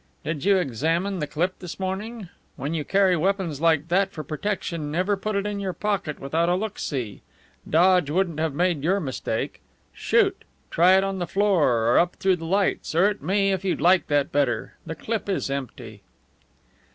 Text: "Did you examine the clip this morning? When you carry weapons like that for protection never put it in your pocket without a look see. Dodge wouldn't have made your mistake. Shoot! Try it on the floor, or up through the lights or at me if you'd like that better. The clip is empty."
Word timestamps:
"Did 0.23 0.45
you 0.45 0.57
examine 0.57 1.19
the 1.19 1.27
clip 1.27 1.59
this 1.59 1.79
morning? 1.79 2.27
When 2.55 2.73
you 2.73 2.83
carry 2.83 3.15
weapons 3.15 3.61
like 3.61 3.89
that 3.89 4.11
for 4.11 4.23
protection 4.23 4.89
never 4.89 5.15
put 5.15 5.35
it 5.35 5.45
in 5.45 5.59
your 5.59 5.73
pocket 5.73 6.19
without 6.19 6.49
a 6.49 6.55
look 6.55 6.79
see. 6.79 7.21
Dodge 7.69 8.09
wouldn't 8.09 8.39
have 8.39 8.55
made 8.55 8.83
your 8.83 8.99
mistake. 8.99 9.61
Shoot! 9.93 10.43
Try 10.71 10.97
it 10.97 11.03
on 11.03 11.19
the 11.19 11.27
floor, 11.27 11.85
or 11.87 11.99
up 11.99 12.15
through 12.15 12.37
the 12.37 12.45
lights 12.47 12.95
or 12.95 13.05
at 13.05 13.21
me 13.21 13.51
if 13.51 13.63
you'd 13.63 13.79
like 13.79 14.07
that 14.07 14.31
better. 14.31 14.73
The 14.87 14.95
clip 14.95 15.29
is 15.29 15.51
empty." 15.51 16.01